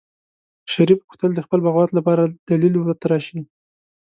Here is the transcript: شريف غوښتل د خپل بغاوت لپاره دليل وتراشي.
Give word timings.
شريف 0.71 0.99
غوښتل 1.05 1.31
د 1.35 1.39
خپل 1.45 1.59
بغاوت 1.65 1.91
لپاره 1.97 2.23
دليل 2.49 2.73
وتراشي. 2.77 3.39